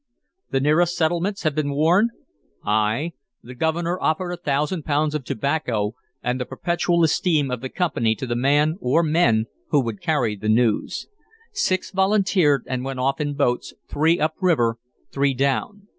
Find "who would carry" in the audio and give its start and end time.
9.69-10.35